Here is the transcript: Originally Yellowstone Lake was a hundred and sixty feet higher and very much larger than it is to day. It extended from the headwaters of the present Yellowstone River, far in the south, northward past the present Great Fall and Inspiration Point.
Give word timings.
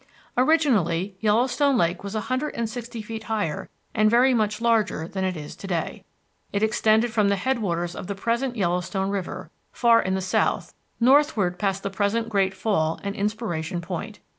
Originally 0.35 1.15
Yellowstone 1.19 1.77
Lake 1.77 2.03
was 2.03 2.15
a 2.15 2.21
hundred 2.21 2.55
and 2.55 2.67
sixty 2.67 3.03
feet 3.03 3.25
higher 3.25 3.69
and 3.93 4.09
very 4.09 4.33
much 4.33 4.59
larger 4.59 5.07
than 5.07 5.23
it 5.23 5.37
is 5.37 5.55
to 5.55 5.67
day. 5.67 6.03
It 6.51 6.63
extended 6.63 7.13
from 7.13 7.29
the 7.29 7.35
headwaters 7.35 7.95
of 7.95 8.07
the 8.07 8.15
present 8.15 8.55
Yellowstone 8.55 9.11
River, 9.11 9.51
far 9.71 10.01
in 10.01 10.15
the 10.15 10.19
south, 10.19 10.73
northward 10.99 11.59
past 11.59 11.83
the 11.83 11.91
present 11.91 12.29
Great 12.29 12.55
Fall 12.55 12.99
and 13.03 13.15
Inspiration 13.15 13.79
Point. 13.79 14.19